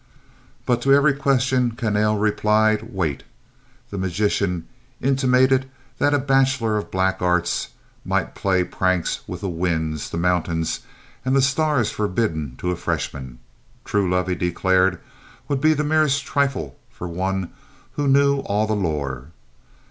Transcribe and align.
But 0.65 0.81
to 0.81 0.91
every 0.95 1.13
question 1.13 1.73
Kahnale 1.75 2.19
replied, 2.19 2.91
"Wait." 2.91 3.21
The 3.91 3.99
magician 3.99 4.67
intimated 4.99 5.69
that 5.99 6.11
a 6.15 6.17
bachelor 6.17 6.75
of 6.75 6.89
black 6.89 7.21
arts 7.21 7.67
might 8.03 8.33
play 8.33 8.63
pranks 8.63 9.19
with 9.27 9.41
the 9.41 9.47
winds, 9.49 10.09
the 10.09 10.17
mountains 10.17 10.79
and 11.23 11.35
the 11.35 11.39
stars 11.43 11.91
forbidden 11.91 12.55
to 12.57 12.71
a 12.71 12.75
freshman. 12.75 13.37
True 13.85 14.09
love, 14.09 14.27
he 14.27 14.33
declared, 14.33 14.99
would 15.47 15.61
be 15.61 15.75
the 15.75 15.83
merest 15.83 16.25
trifle 16.25 16.79
for 16.89 17.07
one 17.07 17.51
who 17.91 18.07
knew 18.07 18.39
all 18.39 18.65
the 18.65 18.73
lore. 18.73 19.27